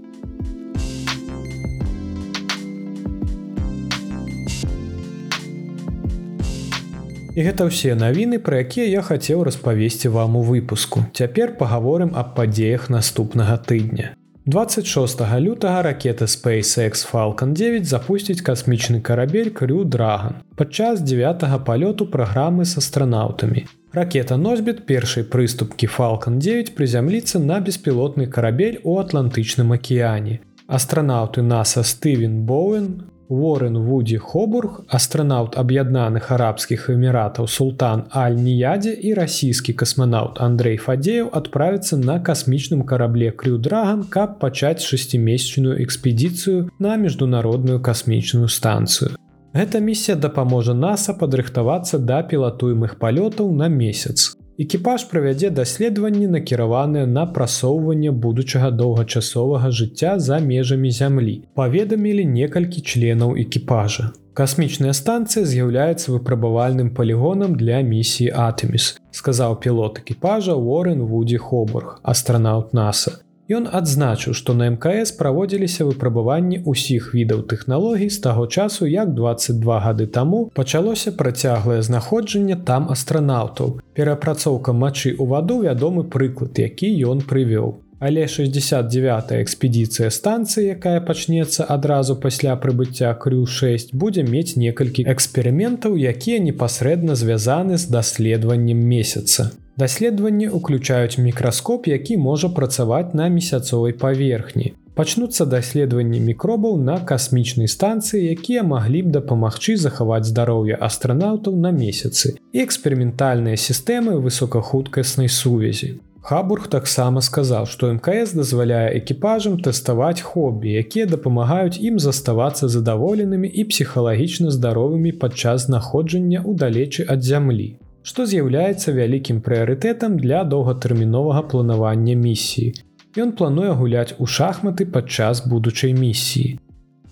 І 7.36 7.40
гэта 7.44 7.68
ўсе 7.68 7.92
навіны, 7.92 8.40
пра 8.40 8.64
якія 8.64 8.88
я 8.88 9.04
хацеў 9.04 9.44
распавесці 9.44 10.08
вам 10.08 10.40
у 10.40 10.42
выпуску. 10.48 11.04
Цяпер 11.12 11.60
пагаворым 11.60 12.16
аб 12.16 12.32
падзеях 12.40 12.88
наступнага 12.88 13.60
тыдня. 13.60 14.16
26 14.46 15.20
лютага 15.40 15.82
ракета 15.82 16.24
SpaceX 16.24 17.06
Falcon 17.12 17.52
9 17.52 17.86
запусціць 17.86 18.42
касмічны 18.42 18.98
карабель 19.00 19.50
Крю 19.54 19.84
Драган 19.84 20.42
падчас 20.56 20.98
9 21.00 21.46
палёту 21.62 22.10
праграмы 22.10 22.64
з 22.64 22.78
астранаўтамі. 22.78 23.66
Ракета 23.92 24.36
носьбіт 24.36 24.86
першай 24.86 25.22
прыступкі 25.22 25.86
Falcon 25.86 26.42
9 26.42 26.74
прызямліцца 26.74 27.38
на 27.38 27.60
беспілотны 27.60 28.26
карабель 28.26 28.80
у 28.82 28.98
атлантычным 28.98 29.70
акіяне. 29.78 30.40
Астранаўты 30.66 31.46
NASA 31.46 31.86
Стывен 31.86 32.42
Боуэн, 32.42 33.06
Уоррен 33.32 33.78
Вудзі 33.78 34.18
Хобург, 34.20 34.82
астранаўт 34.92 35.56
аб'яднаных 35.56 36.28
арабскіх 36.36 36.90
эміратаў 36.92 37.48
Султан 37.48 38.04
Аль-Ніядзе 38.12 38.92
і 38.92 39.14
расійскі 39.16 39.72
касманаўт 39.72 40.36
Андрей 40.44 40.76
Фадзеяў 40.76 41.32
адправіцца 41.32 41.96
на 41.96 42.18
касмічным 42.20 42.84
карабле 42.84 43.32
Крюдраган, 43.32 44.04
каб 44.04 44.36
пачаць 44.36 44.84
шасцімесячную 44.84 45.80
экспедыцыю 45.80 46.68
на 46.78 47.00
міжнародную 47.00 47.80
касмічную 47.80 48.52
станцыю. 48.52 49.16
Гэта 49.56 49.80
місія 49.80 50.16
дапаможа 50.20 50.76
NASAа 50.76 51.16
падрыхтавацца 51.16 51.96
да 51.98 52.20
пілатуемых 52.20 53.00
палётаў 53.00 53.52
на 53.56 53.72
месяц. 53.72 54.36
Экіпаж 54.60 55.04
правядзе 55.08 55.48
даследаванні 55.50 56.26
накіраваныя 56.28 57.06
на 57.08 57.24
прасоўванне 57.36 58.10
будучага 58.12 58.68
доўгачасовага 58.70 59.70
жыцця 59.72 60.18
за 60.20 60.40
межамі 60.44 60.90
зямлі. 60.92 61.36
Паведамілі 61.56 62.26
некалькі 62.28 62.84
членаў 62.84 63.32
экіпажа. 63.44 64.12
Касмічная 64.36 64.92
станцыя 64.92 65.48
з'яўляецца 65.48 66.12
выпрабавальным 66.12 66.92
палігонам 66.92 67.56
для 67.56 67.80
місіі 67.80 68.28
Атэміс, 68.44 68.96
сказаў 69.10 69.56
пілот 69.64 70.04
экіпажа 70.04 70.52
Уоррен 70.52 71.00
Вудзі 71.00 71.40
Хобург, 71.40 72.00
астранаўт 72.04 72.76
NASAа. 72.76 73.24
Ён 73.50 73.66
адзначыў, 73.66 74.34
што 74.38 74.54
на 74.54 74.70
мкс 74.70 75.10
праводзіліся 75.18 75.84
выпрабаванні 75.88 76.62
ўсіх 76.62 77.10
відаў 77.14 77.42
тэхналогій 77.50 78.06
з 78.06 78.18
таго 78.22 78.46
часу, 78.46 78.86
як 78.86 79.14
22 79.18 79.78
гады 79.82 80.06
таму 80.06 80.46
пачалося 80.54 81.10
працяглае 81.10 81.82
знаходжанне 81.82 82.56
там 82.56 82.86
астранаўтаў. 82.94 83.80
Перапрацоўка 83.98 84.72
мачы 84.72 85.10
ў 85.18 85.26
ваду 85.26 85.62
вядомы 85.66 86.04
прыклад, 86.06 86.54
які 86.58 86.94
ён 87.02 87.26
прывёў. 87.26 87.82
Але 87.98 88.26
69 88.26 89.34
экспедыцыя 89.42 90.10
станцыі, 90.10 90.74
якая 90.74 91.00
пачнецца 91.02 91.66
адразу 91.66 92.16
пасля 92.16 92.54
прыбыцця 92.54 93.10
крю 93.14 93.46
6 93.46 93.94
будзе 93.94 94.22
мець 94.22 94.54
некалькі 94.54 95.06
эксперыментаў, 95.06 95.98
якія 95.98 96.38
непасрэдна 96.38 97.14
звязаны 97.18 97.78
з 97.78 97.90
даследаваннем 97.90 98.78
месяца. 98.78 99.50
Даследаванні 99.80 100.48
ўключаюць 100.52 101.16
мікраскоп, 101.16 101.86
які 101.88 102.16
можа 102.20 102.48
працаваць 102.52 103.14
на 103.16 103.28
месяцовай 103.32 103.96
паверхні. 103.96 104.74
Пачнуцца 104.94 105.46
даследаванні 105.48 106.18
мікробаў 106.20 106.76
на 106.76 106.98
касмічнай 107.00 107.68
станцыі, 107.72 108.20
якія 108.36 108.62
маглі 108.68 109.00
б 109.06 109.12
дапамагчы 109.14 109.76
захаваць 109.80 110.28
здароўе 110.28 110.76
астранаўтаў 110.76 111.56
на 111.56 111.70
месяцы 111.72 112.36
і 112.52 112.60
эксперыментальныя 112.60 113.56
сістэмы 113.56 114.20
высокахуткаснай 114.20 115.32
сувязі. 115.32 115.96
Хабург 116.20 116.68
таксама 116.68 117.22
сказаў, 117.24 117.64
што 117.66 117.88
МКС 117.96 118.36
дазваляе 118.36 119.00
экіпажам 119.00 119.56
тэставаць 119.64 120.20
хобі, 120.20 120.76
якія 120.84 121.08
дапамагаюць 121.08 121.80
ім 121.80 121.96
заставацца 121.96 122.68
задаволенымі 122.68 123.48
і 123.48 123.64
псіхалагічна 123.72 124.52
здаровымі 124.52 125.16
падчас 125.16 125.66
знаходжання 125.72 126.44
ў 126.44 126.60
далечы 126.60 127.08
ад 127.08 127.24
зямлі 127.24 127.72
што 128.02 128.26
з'яўляецца 128.26 128.92
вялікім 128.96 129.40
прыярытэтам 129.46 130.18
для 130.18 130.42
доўгатэрміновага 130.44 131.42
планавання 131.52 132.14
місіі. 132.18 132.74
Ён 133.22 133.32
плануе 133.38 133.70
гуляць 133.78 134.14
у 134.18 134.26
шахматы 134.26 134.86
падчас 134.86 135.46
будучай 135.46 135.94
місіі. 135.94 136.58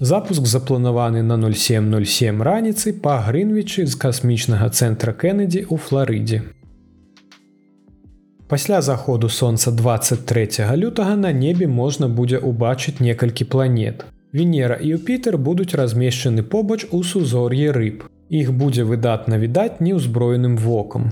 Запуск 0.00 0.46
запланаваны 0.46 1.22
на 1.22 1.36
0707 1.36 2.42
раніцай 2.42 2.92
па 2.92 3.18
Грынвічы 3.26 3.86
з 3.86 3.94
касмічнага 3.94 4.70
цэнтра 4.70 5.12
Кеннеді 5.12 5.60
ў 5.68 5.76
Флорыдзе. 5.76 6.40
Пасля 8.48 8.80
заходу 8.82 9.28
сонца 9.28 9.70
23 9.70 10.64
лютага 10.74 11.16
на 11.16 11.32
небе 11.32 11.68
можна 11.68 12.08
будзе 12.08 12.40
ўбачыць 12.40 12.98
некалькі 12.98 13.44
планет. 13.44 14.08
Венера 14.32 14.74
і 14.80 14.96
Юпітер 14.96 15.38
будуць 15.38 15.74
размешчаны 15.74 16.42
побач 16.42 16.86
у 16.90 17.04
сузор'і 17.04 17.70
рыб 17.70 18.08
іх 18.30 18.52
будзе 18.52 18.84
выдатна 18.84 19.38
відаць 19.38 19.80
неўзброеным 19.80 20.56
вокам. 20.56 21.10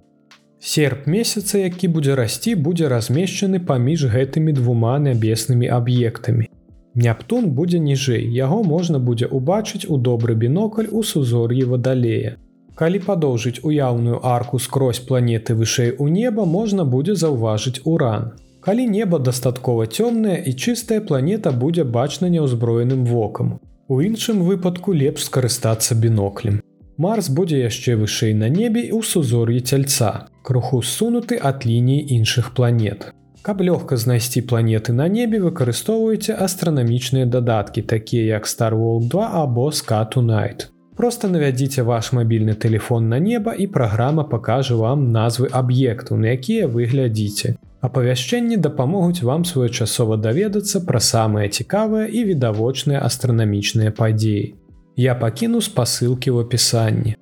Серп 0.61 1.07
месяца, 1.07 1.59
які 1.59 1.88
будзе 1.88 2.14
расці, 2.14 2.54
будзе 2.54 2.88
размешчаны 2.88 3.61
паміж 3.61 4.07
гэтымі 4.14 4.52
двума 4.52 4.98
нябеснымі 4.98 5.70
аб'ектамі. 5.70 6.48
Няптун 6.94 7.50
будзе 7.54 7.78
ніжэй, 7.78 8.26
яго 8.35 8.62
можна 8.62 8.98
будзе 8.98 9.28
ўбачыць 9.31 9.87
у 9.87 9.98
добры 9.98 10.35
бінокль 10.35 10.90
у 10.90 11.02
сузор'і 11.02 11.64
вадалея. 11.72 12.37
Калі 12.74 12.98
падоўжыць 13.07 13.62
уяўную 13.62 14.18
арку 14.22 14.59
скрозь 14.59 14.98
планеты 14.98 15.54
вышэй 15.54 15.94
у 15.98 16.09
неба 16.09 16.44
можна 16.44 16.85
будзе 16.85 17.14
заўважыць 17.14 17.83
уран. 17.85 18.31
Калі 18.66 18.87
неба 18.90 19.18
дастаткова 19.18 19.87
цёмнае 19.87 20.38
і 20.42 20.54
чыстая 20.54 21.00
планета 21.00 21.50
будзе 21.50 21.85
бачна 21.85 22.31
няўзброеным 22.35 23.04
вокам. 23.04 23.59
У 23.88 24.00
іншым 24.02 24.42
выпадку 24.46 24.92
лепш 24.92 25.26
скарыстацца 25.31 25.94
біноклем. 25.94 26.61
Марс 26.98 27.28
будзе 27.30 27.58
яшчэ 27.62 27.94
вышэй 27.94 28.32
на 28.34 28.48
небе 28.50 28.80
і 28.82 28.90
ў 28.98 29.06
сузор'і 29.06 29.61
цяльца, 29.62 30.26
круху 30.42 30.80
ссунуты 30.82 31.38
ад 31.50 31.62
лініі 31.62 32.02
іншых 32.16 32.50
планет. 32.58 33.14
Каб 33.46 33.62
лёгка 33.62 33.96
знайсці 33.96 34.42
планеты 34.42 34.90
на 34.92 35.06
небе 35.06 35.38
выкарыстоўваеце 35.38 36.34
астранамічныя 36.34 37.30
дадаткі, 37.30 37.87
такія 37.94 38.34
як 38.34 38.50
Starwall 38.50 39.06
2 39.06 39.30
або 39.44 39.70
Scatu 39.70 40.26
Night. 40.26 40.66
Просто 40.98 41.28
навядзіце 41.30 41.87
ваш 41.87 42.11
мабільны 42.12 42.58
телефон 42.58 43.08
на 43.08 43.22
неба 43.22 43.54
і 43.54 43.70
праграма 43.70 44.24
пакажа 44.24 44.74
вам 44.74 45.12
назвы 45.14 45.46
аб'екту, 45.54 46.16
на 46.16 46.34
якія 46.34 46.66
вы 46.66 46.90
глядзіце. 46.90 47.54
Апавяшчэнні 47.80 48.56
дапамогуць 48.56 49.22
вам 49.22 49.44
своечасова 49.44 50.16
даведацца 50.16 50.82
пра 50.82 50.98
самыя 50.98 51.46
цікавыя 51.46 52.11
і 52.11 52.24
відавочныя 52.34 53.06
астранамічныя 53.06 53.94
падзеі. 53.94 54.58
Я 54.98 55.14
пакіну 55.14 55.61
спасылкі 55.62 56.34
ў 56.34 56.42
апісанні. 56.42 57.14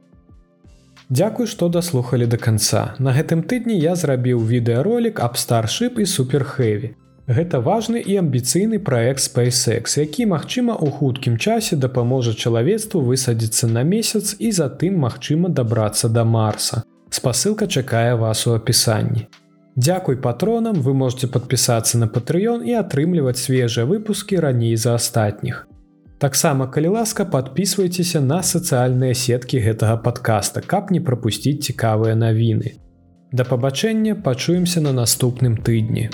Дзякуй, 1.12 1.46
што 1.46 1.68
даслухалі 1.68 2.24
да 2.26 2.38
канца. 2.40 2.96
На 2.98 3.12
гэтым 3.12 3.42
тыдні 3.44 3.76
я 3.76 3.92
зрабіў 4.00 4.40
відэаролік 4.48 5.20
аб 5.20 5.36
старшып 5.36 6.00
і 6.00 6.06
суперхэві. 6.08 6.96
Гэта 7.28 7.60
важны 7.60 8.00
і 8.00 8.16
амбіцыйны 8.22 8.80
праект 8.80 9.20
SpaceX, 9.20 10.00
які, 10.00 10.24
магчыма, 10.32 10.78
у 10.80 10.88
хуткім 10.88 11.36
часе 11.36 11.76
дапаможа 11.76 12.32
чалавецтву 12.32 13.04
высадзіцца 13.04 13.68
на 13.68 13.84
месяц 13.84 14.40
і 14.40 14.56
затым 14.56 14.96
магчыма 14.96 15.52
дабрацца 15.52 16.08
да 16.08 16.24
Марса. 16.24 16.82
Спасылка 17.10 17.68
чакае 17.68 18.16
вас 18.16 18.46
у 18.46 18.56
апісанні. 18.56 19.28
Дзякуй 19.76 20.16
патронам, 20.16 20.80
вы 20.80 20.94
можете 20.94 21.28
падпісацца 21.28 21.98
на 21.98 22.08
Патрыён 22.08 22.64
і 22.64 22.72
атрымліваць 22.80 23.36
свежыя 23.36 23.84
выпускі 23.84 24.40
раней 24.40 24.76
за 24.76 24.94
астатніх. 24.94 25.66
Таксама 26.18 26.66
калі 26.66 26.88
ласка 26.96 27.24
подписывайтеся 27.28 28.20
на 28.24 28.40
сацыяльныя 28.40 29.12
сеткі 29.12 29.60
гэтага 29.60 29.98
подкаста, 30.00 30.62
каб 30.64 30.88
не 30.90 31.00
прапусціць 31.04 31.68
цікавыя 31.68 32.16
навіны. 32.16 32.80
Да 33.32 33.44
пабачэння 33.44 34.14
пачуемся 34.24 34.80
на 34.80 34.92
наступным 34.96 35.60
тыдні. 35.60 36.08